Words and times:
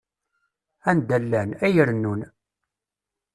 Anda 0.89 1.17
llan, 1.23 1.49
ay 1.65 1.75
rennun. 1.87 2.21